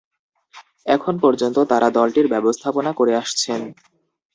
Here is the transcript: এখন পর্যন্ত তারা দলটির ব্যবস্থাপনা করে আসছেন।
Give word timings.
এখন 0.85 1.13
পর্যন্ত 1.19 1.57
তারা 1.71 1.87
দলটির 1.89 2.27
ব্যবস্থাপনা 2.27 2.91
করে 2.93 3.13
আসছেন। 3.15 3.61